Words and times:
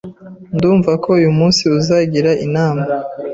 Ndumva 0.55 0.91
ko 1.03 1.07
uyu 1.19 1.29
munsi 1.37 1.61
uzagira 1.79 2.31
inama. 2.45 2.83